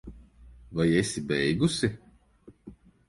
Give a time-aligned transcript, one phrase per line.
[0.75, 1.87] Vai esi beigusi?